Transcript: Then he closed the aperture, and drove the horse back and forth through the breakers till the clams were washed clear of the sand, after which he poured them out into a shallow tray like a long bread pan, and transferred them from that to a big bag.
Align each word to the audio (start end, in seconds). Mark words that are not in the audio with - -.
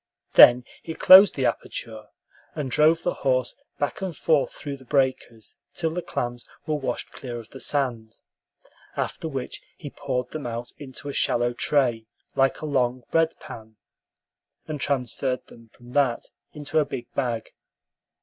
Then 0.33 0.63
he 0.81 0.95
closed 0.95 1.35
the 1.35 1.45
aperture, 1.45 2.05
and 2.55 2.71
drove 2.71 3.03
the 3.03 3.13
horse 3.13 3.55
back 3.77 4.01
and 4.01 4.17
forth 4.17 4.51
through 4.51 4.77
the 4.77 4.83
breakers 4.83 5.57
till 5.75 5.91
the 5.91 6.01
clams 6.01 6.47
were 6.65 6.73
washed 6.73 7.11
clear 7.11 7.37
of 7.37 7.51
the 7.51 7.59
sand, 7.59 8.17
after 8.97 9.27
which 9.27 9.61
he 9.77 9.91
poured 9.91 10.31
them 10.31 10.47
out 10.47 10.71
into 10.79 11.07
a 11.07 11.13
shallow 11.13 11.53
tray 11.53 12.07
like 12.33 12.61
a 12.61 12.65
long 12.65 13.03
bread 13.11 13.39
pan, 13.39 13.75
and 14.67 14.81
transferred 14.81 15.45
them 15.45 15.69
from 15.71 15.91
that 15.91 16.23
to 16.63 16.79
a 16.79 16.83
big 16.85 17.05
bag. 17.13 17.53